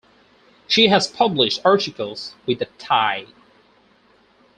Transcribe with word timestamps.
She 0.67 0.87
has 0.87 1.05
published 1.07 1.61
articles 1.63 2.33
with 2.47 2.57
The 2.57 2.65
Tyee. 2.79 3.27